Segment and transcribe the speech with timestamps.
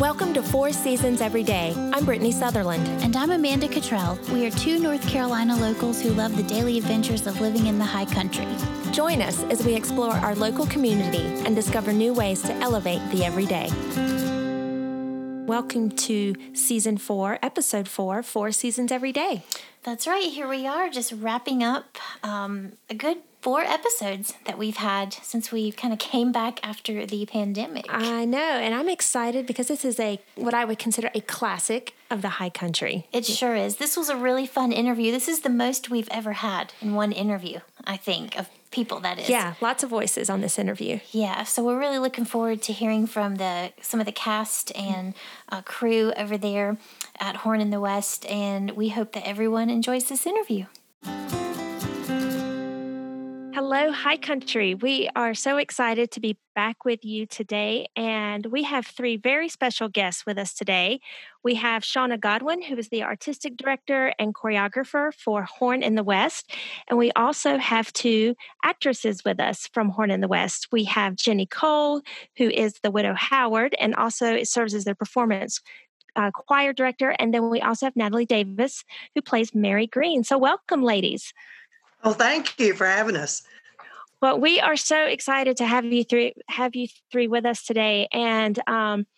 [0.00, 1.72] Welcome to Four Seasons Every Day.
[1.94, 2.86] I'm Brittany Sutherland.
[3.02, 4.18] And I'm Amanda Cottrell.
[4.30, 7.86] We are two North Carolina locals who love the daily adventures of living in the
[7.86, 8.46] high country.
[8.92, 13.24] Join us as we explore our local community and discover new ways to elevate the
[13.24, 13.70] everyday.
[15.46, 19.44] Welcome to Season 4, Episode 4, Four Seasons Every Day.
[19.82, 20.24] That's right.
[20.30, 25.52] Here we are, just wrapping up um, a good four episodes that we've had since
[25.52, 27.86] we kind of came back after the pandemic.
[27.88, 31.94] I know, and I'm excited because this is a what I would consider a classic
[32.10, 33.06] of the high country.
[33.12, 33.76] It sure is.
[33.76, 35.12] This was a really fun interview.
[35.12, 39.20] This is the most we've ever had in one interview, I think, of people that
[39.20, 39.28] is.
[39.28, 40.98] Yeah, lots of voices on this interview.
[41.12, 45.14] Yeah, so we're really looking forward to hearing from the some of the cast and
[45.50, 46.78] uh, crew over there
[47.20, 50.66] at Horn in the West, and we hope that everyone enjoys this interview.
[53.56, 54.74] Hello, High Country.
[54.74, 57.86] We are so excited to be back with you today.
[57.96, 61.00] And we have three very special guests with us today.
[61.42, 66.02] We have Shauna Godwin, who is the artistic director and choreographer for Horn in the
[66.02, 66.52] West.
[66.86, 70.68] And we also have two actresses with us from Horn in the West.
[70.70, 72.02] We have Jenny Cole,
[72.36, 75.62] who is the widow Howard and also serves as their performance
[76.14, 77.16] uh, choir director.
[77.18, 80.24] And then we also have Natalie Davis, who plays Mary Green.
[80.24, 81.32] So, welcome, ladies.
[82.06, 83.42] Well, thank you for having us.
[84.22, 88.06] Well, we are so excited to have you three have you three with us today.
[88.12, 89.08] And um,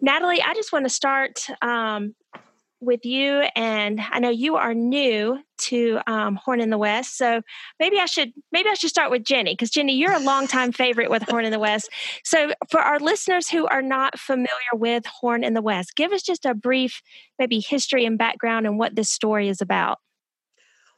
[0.00, 2.14] Natalie, I just want to start um,
[2.80, 3.42] with you.
[3.54, 7.42] And I know you are new to um, Horn in the West, so
[7.78, 11.10] maybe I should maybe I should start with Jenny because Jenny, you're a longtime favorite
[11.10, 11.90] with Horn in the West.
[12.24, 16.22] So for our listeners who are not familiar with Horn in the West, give us
[16.22, 17.02] just a brief
[17.38, 19.98] maybe history and background and what this story is about.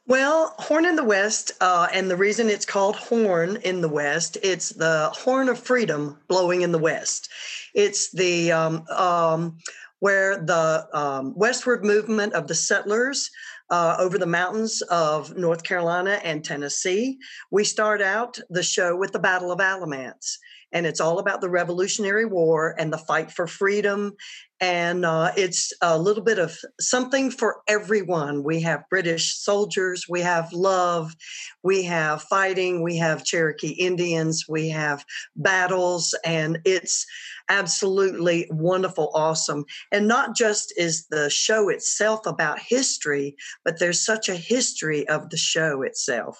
[0.07, 4.37] Well, Horn in the West, uh, and the reason it's called Horn in the West,
[4.41, 7.29] it's the horn of freedom blowing in the West.
[7.75, 9.57] It's the um, um,
[9.99, 13.29] where the um, westward movement of the settlers
[13.69, 17.19] uh, over the mountains of North Carolina and Tennessee.
[17.51, 20.39] We start out the show with the Battle of Alamance
[20.71, 24.15] and it's all about the Revolutionary War and the fight for freedom.
[24.61, 28.43] And uh, it's a little bit of something for everyone.
[28.43, 31.15] We have British soldiers, we have love,
[31.63, 35.03] we have fighting, we have Cherokee Indians, we have
[35.35, 37.07] battles, and it's
[37.49, 39.65] absolutely wonderful, awesome.
[39.91, 43.35] And not just is the show itself about history,
[43.65, 46.37] but there's such a history of the show itself.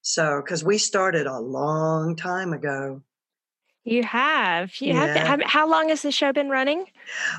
[0.00, 3.02] So, because we started a long time ago.
[3.88, 4.78] You have.
[4.80, 5.06] You yeah.
[5.06, 5.40] have.
[5.40, 6.84] How, how long has the show been running?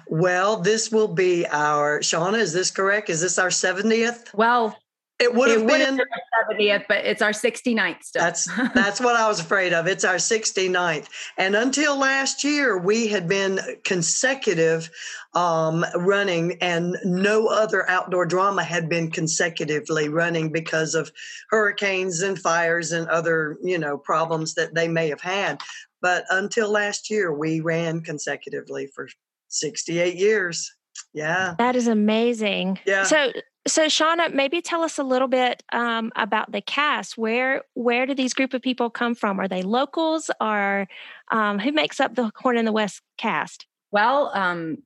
[0.08, 2.40] Well, this will be our Shauna.
[2.40, 3.10] Is this correct?
[3.10, 4.34] Is this our seventieth?
[4.34, 4.76] Well,
[5.20, 8.22] it would have been, been our 70th, but it's our 69th still.
[8.22, 9.86] That's that's what I was afraid of.
[9.86, 11.08] It's our 69th.
[11.38, 14.90] And until last year, we had been consecutive
[15.34, 21.12] um, running, and no other outdoor drama had been consecutively running because of
[21.50, 25.60] hurricanes and fires and other, you know, problems that they may have had.
[26.02, 29.10] But until last year, we ran consecutively for
[29.50, 30.72] 68 years.
[31.14, 31.56] Yeah.
[31.58, 32.80] That is amazing.
[32.86, 33.04] Yeah.
[33.04, 33.32] So,
[33.68, 37.18] so Shauna, maybe tell us a little bit um, about the cast.
[37.18, 39.40] Where where do these group of people come from?
[39.40, 40.88] Are they locals, or
[41.32, 43.66] um, who makes up the Horn in the West cast?
[43.92, 44.78] Well, um,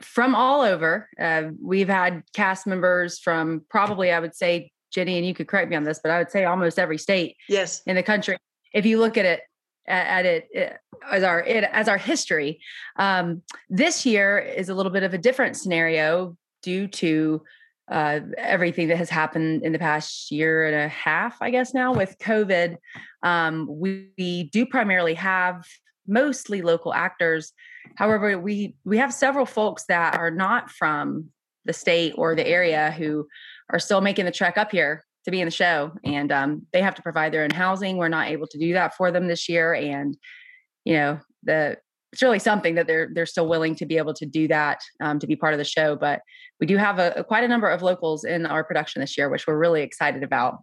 [0.00, 1.08] from all over.
[1.20, 5.70] Uh, we've had cast members from probably, I would say, Jenny, and you could correct
[5.70, 7.36] me on this, but I would say almost every state.
[7.48, 7.82] Yes.
[7.86, 8.36] In the country,
[8.72, 9.40] if you look at it
[9.86, 10.70] at, it eh,
[11.10, 12.60] as our it, as our history.
[12.96, 17.42] Um, this year is a little bit of a different scenario due to
[17.90, 21.92] uh, everything that has happened in the past year and a half, I guess now
[21.92, 22.76] with COVID.
[23.22, 25.66] Um, we, we do primarily have
[26.06, 27.52] mostly local actors.
[27.96, 31.26] However, we we have several folks that are not from
[31.66, 33.26] the state or the area who
[33.70, 36.82] are still making the trek up here to be in the show and um, they
[36.82, 39.48] have to provide their own housing we're not able to do that for them this
[39.48, 40.16] year and
[40.84, 41.76] you know the
[42.12, 45.18] it's really something that they're they're still willing to be able to do that um,
[45.18, 46.20] to be part of the show but
[46.60, 49.46] we do have a, quite a number of locals in our production this year which
[49.46, 50.58] we're really excited about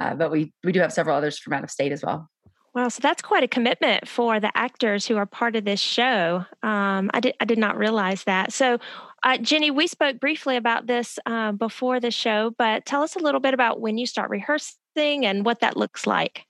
[0.00, 2.28] uh, but we we do have several others from out of state as well
[2.76, 6.44] Wow, so that's quite a commitment for the actors who are part of this show.
[6.62, 8.52] Um, I did I did not realize that.
[8.52, 8.78] So,
[9.26, 13.18] uh, Jenny, we spoke briefly about this uh, before the show, but tell us a
[13.18, 16.44] little bit about when you start rehearsing and what that looks like.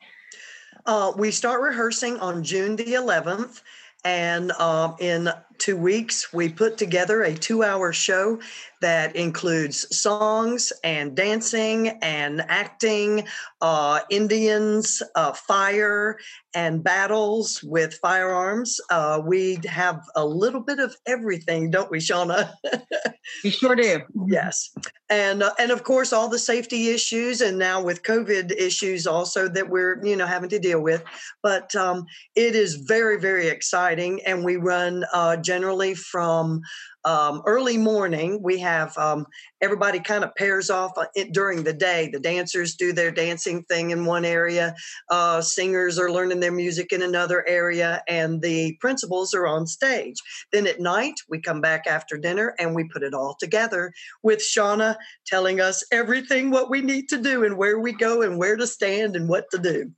[0.85, 3.63] Uh, we start rehearsing on June the 11th,
[4.05, 8.39] and um, in two weeks, we put together a two hour show
[8.81, 13.27] that includes songs and dancing and acting,
[13.61, 16.19] uh, Indians, uh, fire,
[16.55, 18.81] and battles with firearms.
[18.91, 22.51] Uh, we have a little bit of everything, don't we, Shauna?
[23.45, 24.01] we sure do.
[24.27, 24.71] yes,
[25.11, 29.49] and uh, and of course all the safety issues, and now with COVID issues also
[29.49, 31.03] that we're you know having to deal with.
[31.43, 36.61] But um, it is very very exciting, and we run uh, generally from
[37.05, 39.27] um, early morning, we have um,
[39.61, 42.11] everybody kind of pairs off uh, during the day.
[42.13, 44.75] The dancers do their dancing thing in one area,
[45.09, 50.17] uh, singers are learning their music in another area, and the principals are on stage.
[50.51, 53.93] Then at night, we come back after dinner and we put it all together
[54.25, 54.97] with Shauna
[55.27, 58.67] telling us everything what we need to do and where we go and where to
[58.67, 59.93] stand and what to do.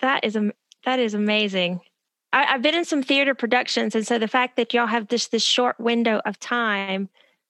[0.00, 0.50] That is a
[0.86, 1.80] that is amazing.
[2.34, 5.28] I, have been in some theater productions, and so the fact that y'all have this
[5.28, 7.08] this short window of time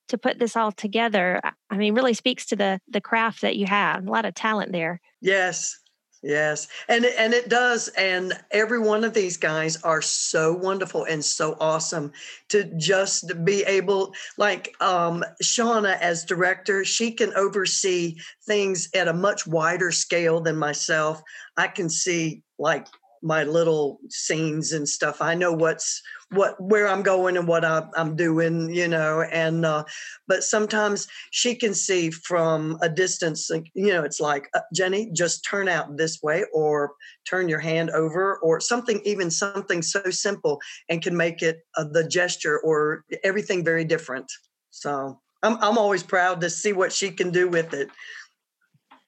[0.08, 1.40] to put this all together,
[1.70, 4.06] I mean, really speaks to the the craft that you have.
[4.06, 5.00] A lot of talent there.
[5.22, 5.78] Yes,
[6.22, 7.88] yes, and and it does.
[7.96, 12.12] And every one of these guys are so wonderful and so awesome
[12.50, 18.16] to just be able, like um, Shauna as director, she can oversee
[18.46, 21.22] things at a much wider scale than myself.
[21.56, 22.86] I can see like
[23.24, 25.22] my little scenes and stuff.
[25.22, 29.22] I know what's what where I'm going and what I, am doing, you know.
[29.22, 29.84] And uh,
[30.28, 33.50] but sometimes she can see from a distance.
[33.74, 36.92] You know, it's like uh, Jenny, just turn out this way, or
[37.28, 39.00] turn your hand over, or something.
[39.04, 44.30] Even something so simple and can make it uh, the gesture or everything very different.
[44.70, 47.88] So I'm I'm always proud to see what she can do with it.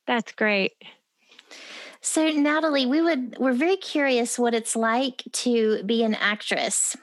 [0.07, 0.73] That's great.
[2.06, 6.97] So Natalie, we would we're very curious what it's like to be an actress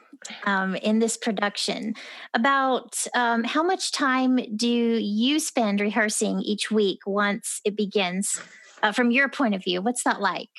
[0.45, 1.95] um, in this production.
[2.33, 8.41] About um, how much time do you spend rehearsing each week once it begins?
[8.81, 10.49] Uh, from your point of view, what's that like?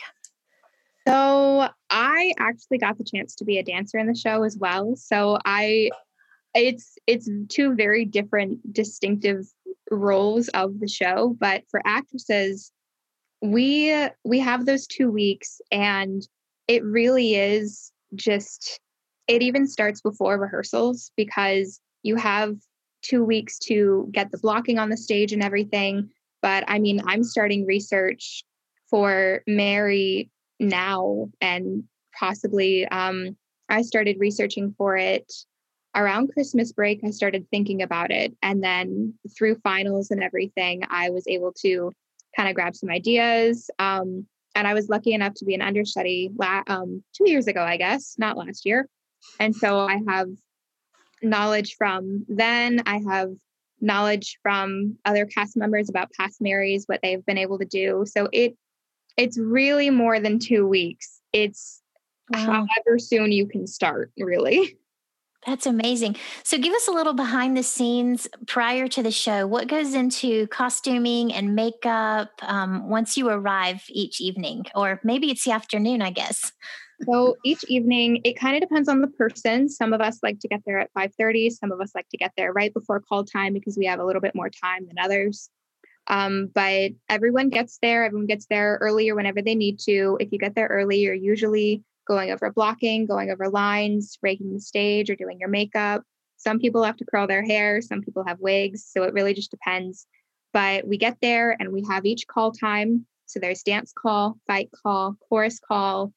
[1.08, 4.94] So I actually got the chance to be a dancer in the show as well.
[4.94, 5.88] So I
[6.54, 9.46] it's it's two very different distinctive
[9.90, 12.73] roles of the show, but for actresses
[13.44, 13.94] we
[14.24, 16.26] we have those two weeks and
[16.66, 18.80] it really is just
[19.28, 22.56] it even starts before rehearsals because you have
[23.02, 26.08] two weeks to get the blocking on the stage and everything
[26.40, 28.44] but i mean i'm starting research
[28.88, 31.84] for mary now and
[32.18, 33.36] possibly um,
[33.68, 35.30] i started researching for it
[35.94, 41.10] around christmas break i started thinking about it and then through finals and everything i
[41.10, 41.92] was able to
[42.36, 43.70] kind of grab some ideas.
[43.78, 47.62] Um, and I was lucky enough to be an understudy la- um, two years ago,
[47.62, 48.88] I guess, not last year.
[49.40, 50.28] And so I have
[51.22, 52.82] knowledge from then.
[52.86, 53.30] I have
[53.80, 58.04] knowledge from other cast members about past Marys, what they've been able to do.
[58.06, 58.56] So it
[59.16, 61.20] it's really more than two weeks.
[61.32, 61.82] It's
[62.30, 62.66] wow.
[62.66, 64.76] however soon you can start, really.
[65.46, 66.16] That's amazing.
[66.42, 69.46] So, give us a little behind the scenes prior to the show.
[69.46, 75.44] What goes into costuming and makeup um, once you arrive each evening, or maybe it's
[75.44, 76.52] the afternoon, I guess.
[77.02, 79.68] So each evening, it kind of depends on the person.
[79.68, 81.50] Some of us like to get there at 5:30.
[81.50, 84.04] Some of us like to get there right before call time because we have a
[84.04, 85.50] little bit more time than others.
[86.06, 88.04] Um, but everyone gets there.
[88.04, 90.16] Everyone gets there earlier whenever they need to.
[90.20, 94.60] If you get there early, you're usually going over blocking, going over lines, breaking the
[94.60, 96.02] stage, or doing your makeup.
[96.36, 98.86] Some people have to curl their hair, some people have wigs.
[98.90, 100.06] So it really just depends.
[100.52, 103.06] But we get there and we have each call time.
[103.26, 106.12] So there's dance call, fight call, chorus call.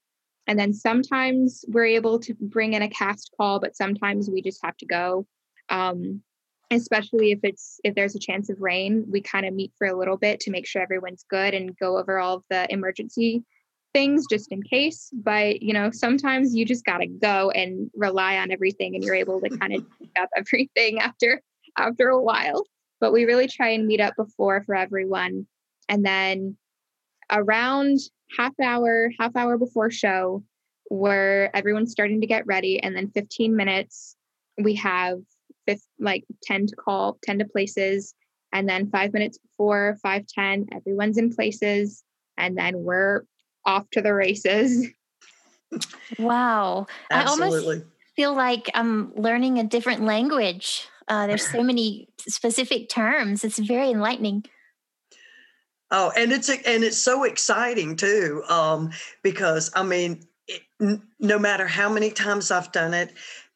[0.46, 4.64] And then sometimes we're able to bring in a cast call, but sometimes we just
[4.64, 5.26] have to go.
[5.70, 6.22] Um,
[6.70, 9.98] especially if it's if there's a chance of rain, we kind of meet for a
[9.98, 13.44] little bit to make sure everyone's good and go over all of the emergency
[13.94, 18.38] things just in case but you know sometimes you just got to go and rely
[18.38, 21.42] on everything and you're able to kind of pick up everything after
[21.78, 22.66] after a while.
[23.00, 25.46] But we really try and meet up before for everyone.
[25.88, 26.58] And then
[27.32, 28.00] around
[28.38, 30.44] half hour half hour before show
[30.90, 32.82] where everyone's starting to get ready.
[32.82, 34.16] And then 15 minutes
[34.58, 35.20] we have
[35.68, 38.16] fifth, like 10 to call 10 to places.
[38.54, 42.04] And then five minutes before 510 everyone's in places.
[42.38, 43.24] And then we're
[43.68, 44.88] off to the races.
[46.18, 46.88] Wow.
[47.12, 47.56] Absolutely.
[47.56, 50.88] I almost feel like I'm learning a different language.
[51.08, 53.44] Uh, there's so many specific terms.
[53.44, 54.46] It's very enlightening.
[55.90, 58.92] Oh, and it's and it's so exciting too, um,
[59.24, 60.62] because I mean, it,
[61.20, 63.14] no matter how many times I've done it,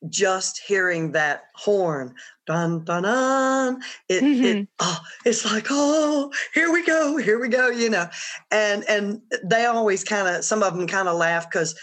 [0.10, 2.14] just hearing that horn,
[2.48, 4.44] dun dun dun, it, mm-hmm.
[4.44, 8.08] it oh, it's like oh, here we go, here we go, you know,
[8.50, 11.76] and and they always kind of some of them kind of laugh because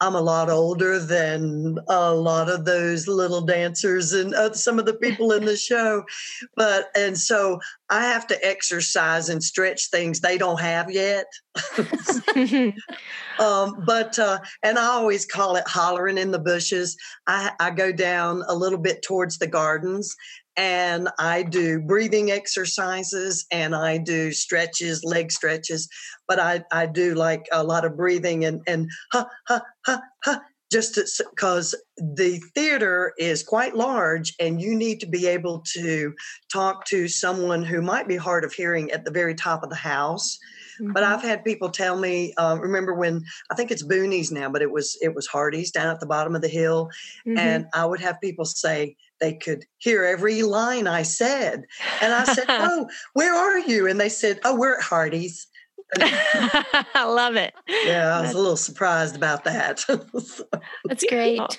[0.00, 4.86] I'm a lot older than a lot of those little dancers and uh, some of
[4.86, 6.04] the people in the show.
[6.56, 11.26] But, and so I have to exercise and stretch things they don't have yet.
[13.38, 16.96] um, but, uh, and I always call it hollering in the bushes.
[17.26, 20.16] I, I go down a little bit towards the gardens
[20.56, 25.88] and I do breathing exercises and I do stretches, leg stretches,
[26.28, 30.40] but I, I do like a lot of breathing and, and ha, ha, ha, ha,
[30.70, 36.14] just because the theater is quite large and you need to be able to
[36.52, 39.76] talk to someone who might be hard of hearing at the very top of the
[39.76, 40.38] house.
[40.80, 40.92] Mm-hmm.
[40.92, 44.62] But I've had people tell me, uh, remember when I think it's Boonies now, but
[44.62, 46.88] it was it was Hardee's down at the bottom of the hill,
[47.26, 47.36] mm-hmm.
[47.36, 51.64] and I would have people say, they could hear every line I said.
[52.00, 53.86] And I said, Oh, where are you?
[53.86, 55.46] And they said, Oh, we're at Hardee's.
[55.96, 57.52] I love it.
[57.68, 59.84] Yeah, I was a little surprised about that.
[60.88, 61.38] That's great.
[61.38, 61.50] Well,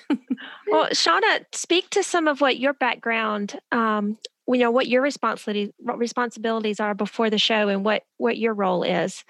[0.68, 5.74] well, Shauna, speak to some of what your background, um, you know, what your responsibilities
[5.80, 9.24] responsibilities are before the show, and what what your role is.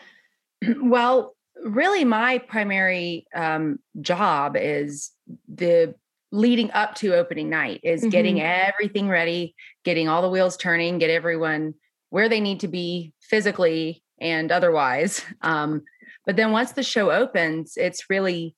[0.80, 5.12] Well, really, my primary um, job is
[5.48, 5.96] the
[6.32, 8.10] leading up to opening night is mm-hmm.
[8.10, 11.74] getting everything ready, getting all the wheels turning, get everyone
[12.10, 15.24] where they need to be physically and otherwise.
[15.42, 15.84] Um,
[16.26, 18.56] but then once the show opens, it's really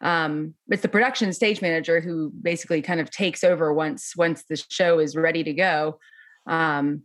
[0.00, 4.56] um, it's the production stage manager who basically kind of takes over once once the
[4.68, 5.98] show is ready to go.
[6.46, 7.02] Um,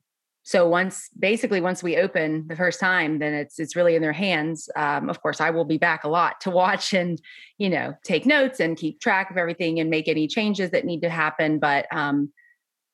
[0.50, 4.12] so once basically once we open the first time then it's it's really in their
[4.12, 4.68] hands.
[4.76, 7.22] Um, of course i will be back a lot to watch and
[7.60, 11.02] you know take notes and keep track of everything and make any changes that need
[11.02, 11.60] to happen.
[11.60, 12.32] But um,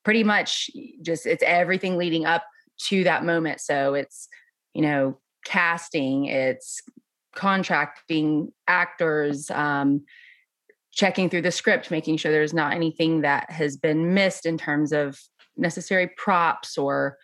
[0.03, 0.69] pretty much
[1.01, 2.43] just it's everything leading up
[2.87, 3.61] to that moment.
[3.61, 4.27] So it's
[4.73, 6.81] you know casting it's
[7.35, 10.03] contracting actors um,
[10.91, 14.91] checking through the script making sure there's not anything that has been missed in terms
[14.91, 15.17] of
[15.55, 17.17] necessary props or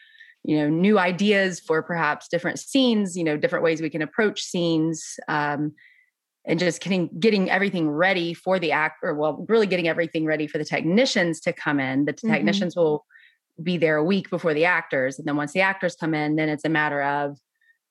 [0.43, 4.41] you know new ideas for perhaps different scenes you know different ways we can approach
[4.41, 5.74] scenes um,
[6.45, 10.57] and just getting getting everything ready for the actor well really getting everything ready for
[10.57, 12.31] the technicians to come in the mm-hmm.
[12.31, 13.05] technicians will
[13.62, 16.50] be there a week before the actors and then once the actors come in then
[16.50, 17.38] it's a matter of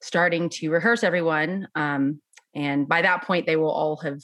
[0.03, 2.21] starting to rehearse everyone um,
[2.55, 4.21] and by that point they will all have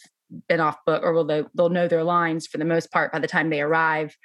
[0.49, 3.21] been off book or will they, they'll know their lines for the most part by
[3.21, 4.17] the time they arrive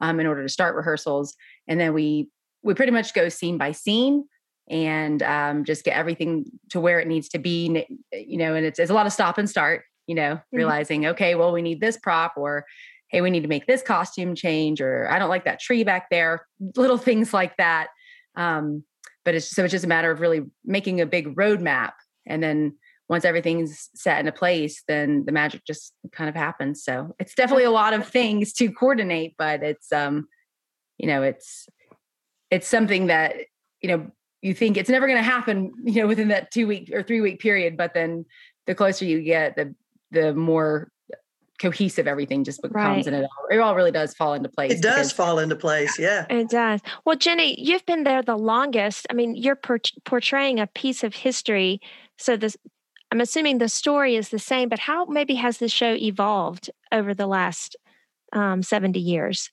[0.00, 1.34] um, in order to start rehearsals
[1.66, 2.28] and then we
[2.62, 4.24] we pretty much go scene by scene
[4.70, 8.78] and um, just get everything to where it needs to be you know and it's,
[8.78, 10.56] it's a lot of stop and start you know mm-hmm.
[10.56, 12.64] realizing okay well we need this prop or
[13.10, 16.08] hey we need to make this costume change or i don't like that tree back
[16.10, 16.46] there
[16.76, 17.88] little things like that
[18.36, 18.84] um,
[19.24, 21.92] but it's so it's just a matter of really making a big roadmap
[22.26, 22.74] and then
[23.08, 27.64] once everything's set into place then the magic just kind of happens so it's definitely
[27.64, 30.28] a lot of things to coordinate but it's um
[30.98, 31.68] you know it's
[32.50, 33.34] it's something that
[33.80, 34.10] you know
[34.42, 37.20] you think it's never going to happen you know within that two week or three
[37.20, 38.24] week period but then
[38.66, 39.74] the closer you get the
[40.10, 40.90] the more
[41.60, 43.06] cohesive everything just becomes right.
[43.06, 45.56] and it all, it all really does fall into place it does because, fall into
[45.56, 46.24] place yeah.
[46.30, 46.80] it does.
[47.04, 49.06] Well jenny you've been there the longest.
[49.10, 51.80] I mean you're per- portraying a piece of history.
[52.16, 52.56] So this
[53.10, 57.14] i'm assuming the story is the same but how maybe has the show evolved over
[57.14, 57.74] the last
[58.34, 59.50] um, 70 years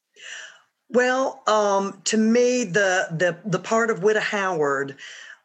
[0.90, 4.96] well, um, to me, the the the part of Whitta Howard,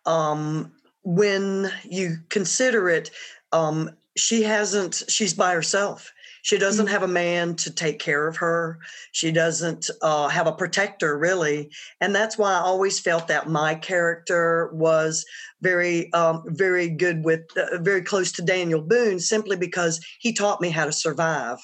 [0.07, 3.11] um, when you consider it,
[3.53, 5.03] um, she hasn't.
[5.09, 6.13] She's by herself.
[6.43, 6.93] She doesn't mm-hmm.
[6.93, 8.79] have a man to take care of her.
[9.13, 11.71] She doesn't uh, have a protector, really.
[12.01, 15.25] And that's why I always felt that my character was
[15.61, 20.61] very, um, very good with, uh, very close to Daniel Boone, simply because he taught
[20.61, 21.59] me how to survive.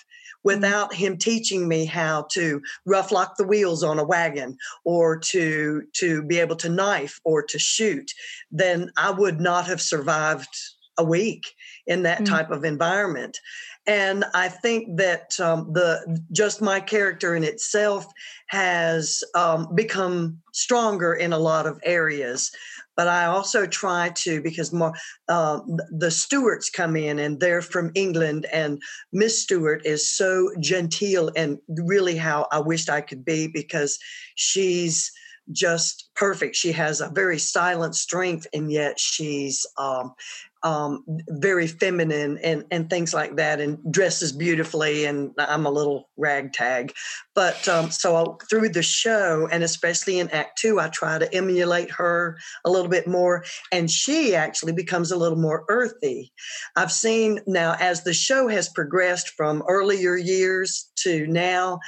[0.46, 0.60] Mm-hmm.
[0.60, 5.82] without him teaching me how to rough lock the wheels on a wagon or to
[5.94, 8.12] to be able to knife or to shoot
[8.50, 10.56] then i would not have survived
[10.98, 11.54] a week
[11.86, 12.34] in that mm-hmm.
[12.34, 13.38] type of environment
[13.86, 18.06] and i think that um, the just my character in itself
[18.46, 22.52] has um, become stronger in a lot of areas
[22.96, 24.94] but I also try to because more
[25.28, 25.60] uh,
[25.90, 28.80] the Stewarts come in and they're from England, and
[29.12, 33.98] Miss Stewart is so genteel and really how I wished I could be because
[34.34, 35.12] she's
[35.52, 36.56] just perfect.
[36.56, 40.14] She has a very silent strength, and yet she's um,
[40.62, 45.04] um, very feminine and and things like that, and dresses beautifully.
[45.04, 46.92] And I'm a little ragtag,
[47.34, 51.90] but um, so through the show, and especially in Act Two, I try to emulate
[51.92, 56.32] her a little bit more, and she actually becomes a little more earthy.
[56.74, 61.78] I've seen now as the show has progressed from earlier years to now,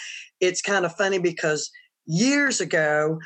[0.41, 1.71] it's kind of funny because
[2.07, 3.19] years ago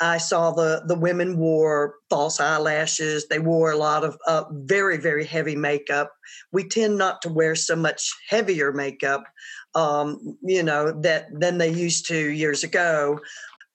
[0.00, 3.26] I saw the the women wore false eyelashes.
[3.26, 6.12] They wore a lot of uh, very very heavy makeup.
[6.52, 9.24] We tend not to wear so much heavier makeup,
[9.74, 13.18] um, you know, that than they used to years ago.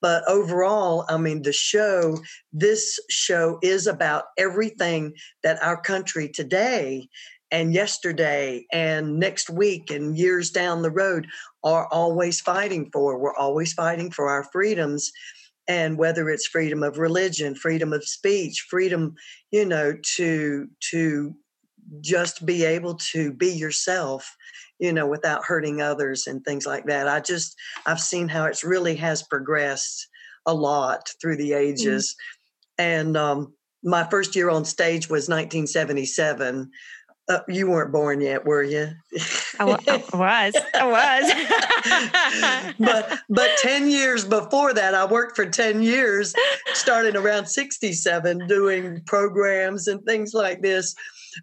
[0.00, 2.18] But overall, I mean, the show,
[2.52, 7.08] this show is about everything that our country today
[7.50, 11.26] and yesterday and next week and years down the road
[11.62, 13.18] are always fighting for.
[13.18, 15.10] We're always fighting for our freedoms
[15.68, 19.14] and whether it's freedom of religion freedom of speech freedom
[19.50, 21.34] you know to to
[22.00, 24.36] just be able to be yourself
[24.78, 27.56] you know without hurting others and things like that i just
[27.86, 30.08] i've seen how it's really has progressed
[30.46, 31.68] a lot through the mm-hmm.
[31.68, 32.14] ages
[32.78, 32.90] mm-hmm.
[32.90, 33.52] and um,
[33.82, 36.70] my first year on stage was 1977
[37.28, 38.90] uh, you weren't born yet, were you?
[39.58, 39.64] I,
[40.14, 40.54] was.
[40.74, 42.74] I was.
[42.78, 46.34] but but ten years before that, I worked for ten years,
[46.74, 50.94] starting around sixty-seven, doing programs and things like this.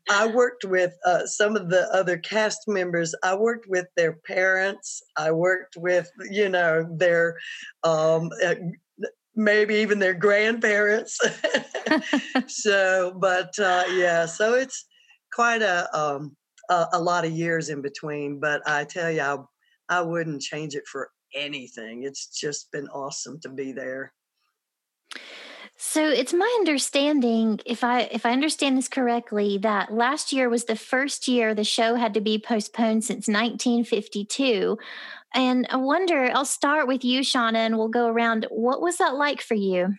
[0.10, 3.14] I worked with uh, some of the other cast members.
[3.24, 5.02] I worked with their parents.
[5.18, 7.38] I worked with you know their
[7.84, 8.56] um, uh,
[9.36, 11.20] maybe even their grandparents.
[12.48, 14.86] so, but uh, yeah, so it's
[15.34, 16.36] quite a, um,
[16.70, 18.40] a, a lot of years in between.
[18.40, 19.38] But I tell you, I,
[19.90, 22.04] I wouldn't change it for anything.
[22.04, 24.14] It's just been awesome to be there.
[25.84, 30.66] So it's my understanding, if I if I understand this correctly, that last year was
[30.66, 34.78] the first year the show had to be postponed since 1952.
[35.34, 38.46] And I wonder, I'll start with you, Shauna, and we'll go around.
[38.52, 39.96] What was that like for you?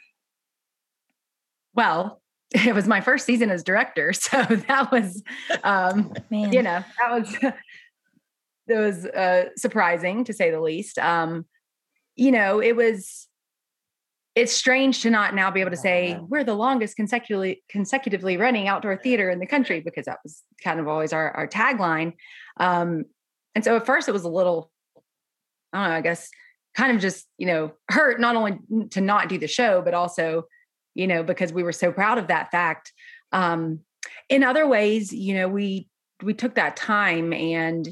[1.74, 2.21] Well,
[2.66, 4.12] it was my first season as director.
[4.22, 5.22] So that was,
[5.64, 7.56] um, you know, that was, that
[8.68, 10.98] was uh, surprising to say the least.
[10.98, 11.46] Um,
[12.14, 13.28] you know, it was,
[14.34, 18.66] it's strange to not now be able to say we're the longest consecutively consecutively running
[18.66, 22.14] outdoor theater in the country because that was kind of always our, our tagline.
[22.58, 23.04] Um,
[23.54, 24.70] and so at first it was a little,
[25.72, 26.30] I don't know, I guess
[26.74, 28.58] kind of just, you know, hurt not only
[28.90, 30.44] to not do the show, but also
[30.94, 32.92] you know, because we were so proud of that fact.
[33.32, 33.80] Um,
[34.28, 35.88] in other ways, you know, we
[36.22, 37.88] we took that time and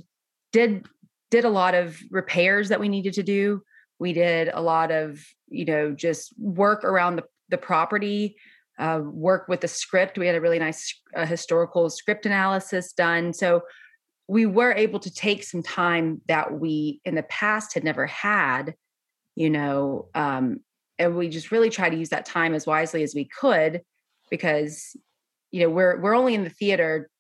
[0.53, 0.87] did
[1.31, 3.63] did a lot of repairs that we needed to do.
[3.99, 8.37] We did a lot of, you know, just work around the, the property,
[8.79, 10.19] uh, work with the script.
[10.19, 13.33] We had a really nice uh, historical script analysis done.
[13.33, 13.63] So
[14.27, 18.75] we were able to take some time that we in the past had never had,
[19.37, 20.61] you know, um,
[21.01, 23.81] and we just really try to use that time as wisely as we could
[24.31, 24.95] because
[25.51, 27.11] you know we're we're only in the theater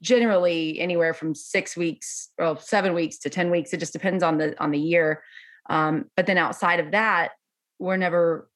[0.00, 3.72] generally anywhere from six weeks or seven weeks to 10 weeks.
[3.72, 5.22] It just depends on the on the year.
[5.68, 7.32] Um, but then outside of that
[7.78, 8.48] we're never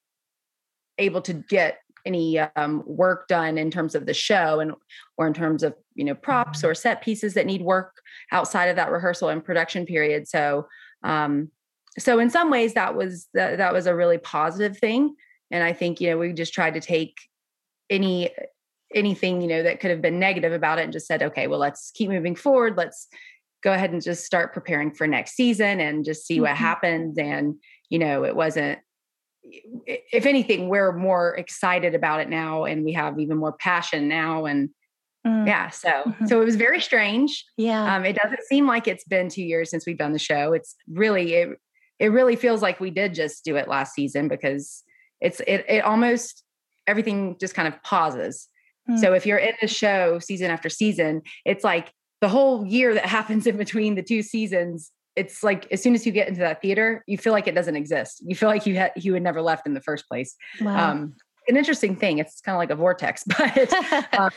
[0.98, 4.72] able to get any um, work done in terms of the show and
[5.18, 7.92] or in terms of you know props or set pieces that need work
[8.32, 10.26] outside of that rehearsal and production period.
[10.26, 10.66] So
[11.02, 11.50] um,
[11.98, 15.14] so in some ways that was that, that was a really positive thing
[15.50, 17.16] and i think you know we just tried to take
[17.90, 18.30] any
[18.94, 21.58] anything you know that could have been negative about it and just said okay well
[21.58, 23.08] let's keep moving forward let's
[23.62, 26.44] go ahead and just start preparing for next season and just see mm-hmm.
[26.44, 27.54] what happens and
[27.90, 28.78] you know it wasn't
[29.42, 34.44] if anything we're more excited about it now and we have even more passion now
[34.44, 34.70] and
[35.26, 35.46] mm.
[35.46, 36.26] yeah so mm-hmm.
[36.26, 39.70] so it was very strange yeah um it doesn't seem like it's been two years
[39.70, 41.58] since we've done the show it's really it
[41.98, 44.84] it really feels like we did just do it last season because
[45.20, 46.44] it's it it almost
[46.86, 48.48] everything just kind of pauses.
[48.88, 48.98] Mm.
[49.00, 53.06] So if you're in the show season after season, it's like the whole year that
[53.18, 54.90] happens in between the two seasons.
[55.16, 57.74] It's like as soon as you get into that theater, you feel like it doesn't
[57.74, 58.22] exist.
[58.24, 60.36] You feel like you had you had never left in the first place.
[60.60, 60.90] Wow.
[60.90, 61.14] Um,
[61.48, 62.18] an interesting thing.
[62.18, 63.72] It's kind of like a vortex, but
[64.18, 64.30] um,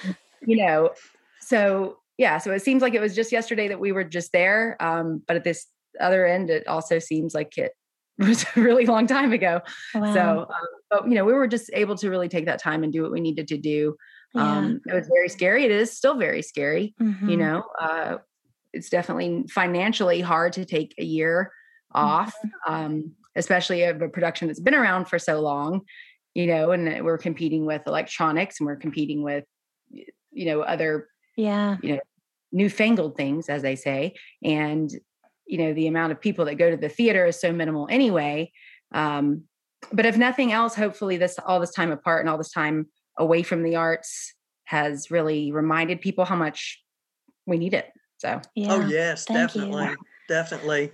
[0.46, 0.92] you know,
[1.40, 2.40] so yeah.
[2.40, 4.76] So it seems like it was just yesterday that we were just there.
[4.80, 5.68] Um, but at this
[6.00, 7.74] other end, it also seems like it
[8.18, 9.62] was a really long time ago.
[9.96, 10.14] Wow.
[10.14, 12.94] So, um, but you know, we were just able to really take that time and
[12.94, 13.96] do what we needed to do.
[14.34, 14.58] Yeah.
[14.58, 15.66] Um, it was very scary.
[15.66, 16.94] It is still very scary.
[17.02, 17.30] Mm-hmm.
[17.30, 18.18] You know, uh,
[18.74, 21.52] it's definitely financially hard to take a year
[21.94, 22.74] off, mm-hmm.
[22.74, 25.82] um, especially of a production that's been around for so long.
[26.34, 29.44] You know, and we're competing with electronics and we're competing with
[30.32, 32.00] you know other yeah you know
[32.52, 34.92] newfangled things as they say and
[35.46, 38.52] you know the amount of people that go to the theater is so minimal anyway
[38.94, 39.44] um,
[39.92, 43.44] but if nothing else hopefully this all this time apart and all this time away
[43.44, 44.34] from the arts
[44.66, 46.82] has really reminded people how much
[47.46, 48.40] we need it so.
[48.54, 49.96] Yeah, oh yes definitely you.
[50.32, 50.90] Definitely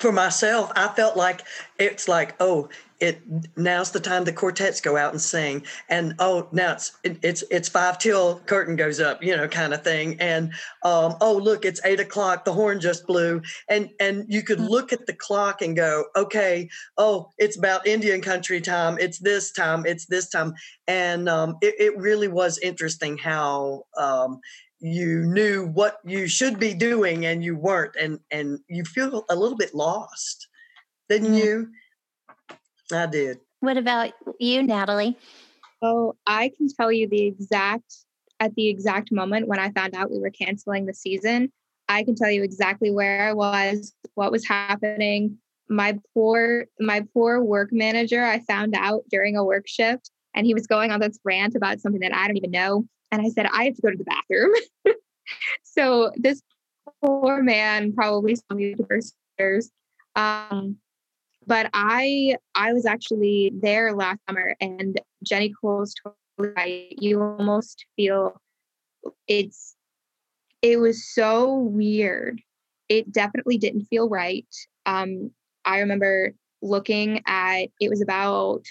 [0.00, 1.42] for myself i felt like
[1.78, 2.68] it's like oh
[3.00, 3.22] it
[3.56, 5.64] now's the time the quartets go out and sing.
[5.88, 9.72] And oh now it's it, it's it's five till curtain goes up you know kind
[9.72, 10.20] of thing.
[10.20, 10.52] And
[10.84, 13.42] um, oh look it's eight o'clock the horn just blew.
[13.68, 14.68] And and you could mm.
[14.68, 19.50] look at the clock and go okay oh it's about indian country time it's this
[19.50, 20.52] time it's this time.
[20.86, 24.40] And um, it, it, really was interesting how um,
[24.80, 29.36] you knew what you should be doing and you weren't and and you feel a
[29.36, 30.48] little bit lost
[31.08, 31.44] didn't mm.
[31.44, 31.68] you
[32.92, 33.38] I did.
[33.60, 35.16] What about you, Natalie?
[35.82, 37.96] Oh, I can tell you the exact
[38.38, 41.52] at the exact moment when I found out we were canceling the season.
[41.88, 45.38] I can tell you exactly where I was, what was happening.
[45.68, 50.54] My poor, my poor work manager, I found out during a work shift, and he
[50.54, 52.86] was going on this rant about something that I don't even know.
[53.12, 54.52] And I said, I have to go to the bathroom.
[55.62, 56.42] so this
[57.02, 58.74] poor man probably saw me
[59.38, 59.72] first.
[60.16, 60.76] Um,
[61.46, 66.94] but I I was actually there last summer and Jenny Cole's totally right.
[66.98, 68.40] You almost feel
[69.26, 69.76] it's
[70.62, 72.40] it was so weird.
[72.88, 74.46] It definitely didn't feel right.
[74.84, 75.30] Um,
[75.64, 78.64] I remember looking at it was about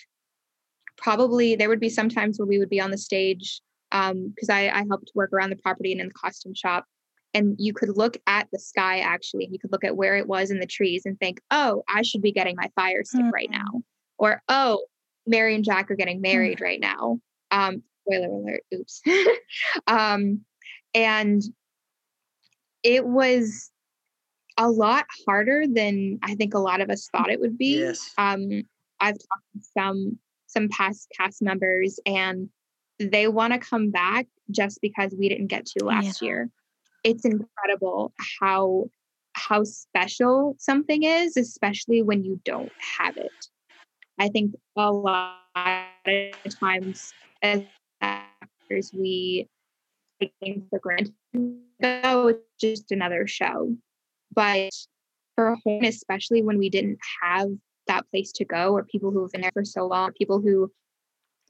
[0.98, 4.56] probably there would be some times where we would be on the stage because um,
[4.56, 6.86] I, I helped work around the property and in the costume shop
[7.34, 10.28] and you could look at the sky actually and you could look at where it
[10.28, 13.32] was in the trees and think oh i should be getting my fire stick mm-hmm.
[13.32, 13.82] right now
[14.18, 14.84] or oh
[15.28, 16.64] mary and jack are getting married mm-hmm.
[16.64, 17.20] right now
[17.52, 19.02] um spoiler alert oops
[19.88, 20.42] um
[20.94, 21.44] and
[22.84, 23.72] it was
[24.58, 28.12] a lot harder than i think a lot of us thought it would be yes.
[28.18, 28.64] um
[29.00, 32.50] i've talked to some some past cast members and
[33.00, 36.28] they want to come back just because we didn't get to last yeah.
[36.28, 36.50] year
[37.04, 38.86] it's incredible how
[39.34, 43.32] how special something is, especially when you don't have it.
[44.20, 45.38] I think a lot
[46.06, 47.62] of times as
[48.02, 49.48] actors we
[50.20, 51.14] take things for granted.
[51.82, 53.76] Oh, it's just another show.
[54.34, 54.72] But
[55.36, 57.50] for home, especially when we didn't have
[57.88, 60.70] that place to go, or people who have been there for so long, people who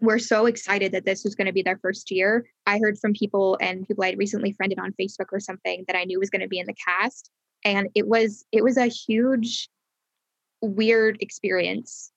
[0.01, 2.45] were so excited that this was going to be their first year.
[2.65, 6.05] I heard from people and people I'd recently friended on Facebook or something that I
[6.05, 7.29] knew was going to be in the cast.
[7.65, 9.69] And it was it was a huge
[10.61, 12.11] weird experience.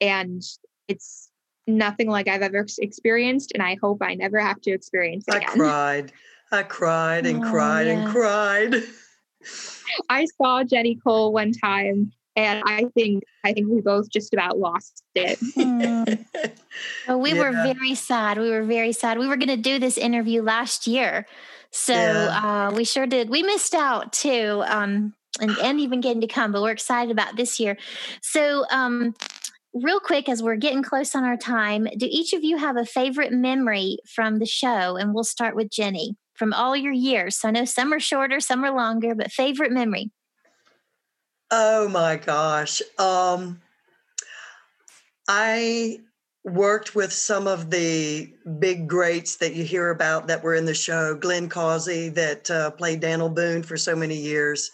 [0.00, 0.42] And
[0.88, 1.30] it's
[1.66, 3.52] nothing like I've ever experienced.
[3.54, 5.48] And I hope I never have to experience it again.
[5.48, 6.12] I cried.
[6.52, 7.92] I cried and oh, cried yeah.
[7.94, 8.74] and cried.
[10.10, 14.58] I saw Jenny Cole one time and I think I think we both just about
[14.58, 15.38] lost it.
[15.56, 16.24] mm.
[17.08, 17.40] well, we yeah.
[17.40, 18.38] were very sad.
[18.38, 19.18] We were very sad.
[19.18, 21.26] We were going to do this interview last year,
[21.70, 22.68] so yeah.
[22.68, 23.30] uh, we sure did.
[23.30, 27.36] We missed out too, um, and and even getting to come, but we're excited about
[27.36, 27.76] this year.
[28.22, 28.64] So.
[28.70, 29.14] Um,
[29.82, 32.86] real quick, as we're getting close on our time, do each of you have a
[32.86, 34.96] favorite memory from the show?
[34.96, 37.36] And we'll start with Jenny from all your years.
[37.36, 40.10] So I know some are shorter, some are longer, but favorite memory.
[41.50, 42.82] Oh my gosh.
[42.98, 43.60] Um,
[45.28, 45.98] I
[46.44, 50.74] worked with some of the big greats that you hear about that were in the
[50.74, 51.14] show.
[51.14, 54.70] Glenn Causey, that uh, played Daniel Boone for so many years.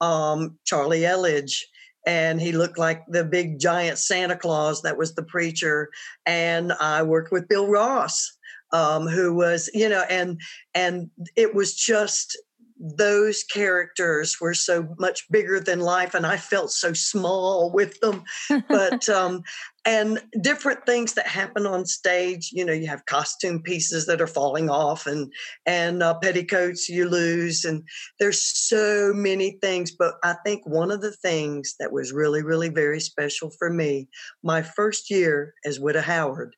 [0.00, 1.62] Um, Charlie Elledge,
[2.06, 5.88] and he looked like the big giant Santa Claus that was the preacher.
[6.26, 8.36] And I worked with Bill Ross,
[8.72, 10.40] um, who was, you know, and
[10.74, 12.36] and it was just
[12.84, 18.22] those characters were so much bigger than life and i felt so small with them.
[18.68, 19.42] But um
[19.86, 24.26] and different things that happen on stage you know you have costume pieces that are
[24.26, 25.32] falling off and
[25.64, 27.82] and uh, petticoats you lose and
[28.20, 29.90] there's so many things.
[29.90, 34.08] But i think one of the things that was really really very special for me
[34.42, 36.54] my first year as Whitta Howard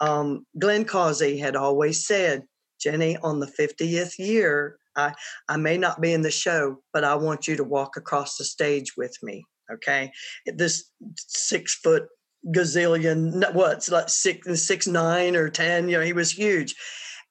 [0.00, 2.44] um, glenn causey had always said
[2.80, 5.12] jenny on the 50th year I,
[5.48, 8.44] I may not be in the show, but I want you to walk across the
[8.44, 9.44] stage with me.
[9.72, 10.12] Okay.
[10.46, 12.04] This six foot
[12.54, 16.74] gazillion, what's like six, six, nine or 10, you know, he was huge.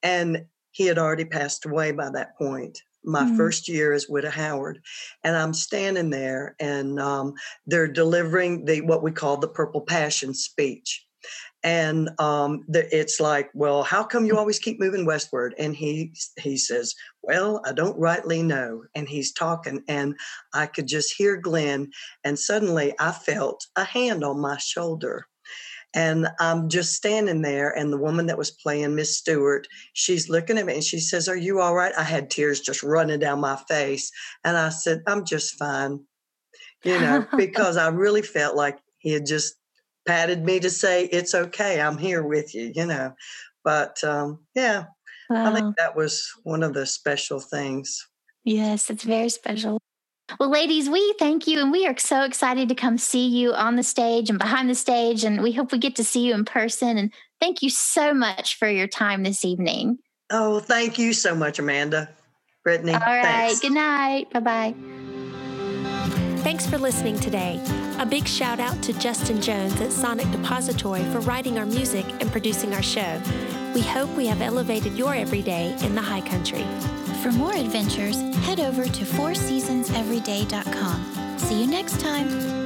[0.02, 2.80] And he had already passed away by that point.
[3.06, 3.38] My mm-hmm.
[3.38, 4.80] first year as Whitta Howard,
[5.24, 7.34] and I'm standing there, and um,
[7.68, 11.06] they're delivering the what we call the Purple Passion speech,
[11.64, 15.56] and um, the, it's like, well, how come you always keep moving westward?
[15.58, 18.84] And he he says, well, I don't rightly know.
[18.96, 20.16] And he's talking, and
[20.54, 21.92] I could just hear Glenn,
[22.24, 25.28] and suddenly I felt a hand on my shoulder.
[25.96, 30.58] And I'm just standing there, and the woman that was playing Miss Stewart, she's looking
[30.58, 31.94] at me and she says, Are you all right?
[31.96, 34.12] I had tears just running down my face.
[34.44, 36.00] And I said, I'm just fine,
[36.84, 39.56] you know, because I really felt like he had just
[40.06, 43.14] patted me to say, It's okay, I'm here with you, you know.
[43.64, 44.86] But um, yeah,
[45.30, 45.52] wow.
[45.52, 48.06] I think that was one of the special things.
[48.44, 49.80] Yes, it's very special.
[50.40, 53.76] Well, ladies, we thank you and we are so excited to come see you on
[53.76, 55.24] the stage and behind the stage.
[55.24, 56.98] And we hope we get to see you in person.
[56.98, 60.00] And thank you so much for your time this evening.
[60.32, 62.10] Oh, thank you so much, Amanda.
[62.64, 62.94] Brittany.
[62.94, 63.24] All right.
[63.24, 63.60] Thanks.
[63.60, 64.32] Good night.
[64.32, 65.53] Bye bye.
[66.44, 67.62] Thanks for listening today.
[68.00, 72.30] A big shout out to Justin Jones at Sonic Depository for writing our music and
[72.32, 73.22] producing our show.
[73.74, 76.66] We hope we have elevated your everyday in the high country.
[77.22, 81.40] For more adventures, head over to fourseasonseveryday.com.
[81.40, 82.63] See you next time.